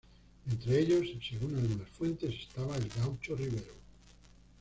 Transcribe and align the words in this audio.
Entre 0.51 0.79
ellos, 0.79 1.05
según 1.29 1.55
algunas 1.57 1.87
fuentes, 1.89 2.33
estaba 2.33 2.75
el 2.75 2.89
Gaucho 2.89 3.35
Rivero. 3.35 3.75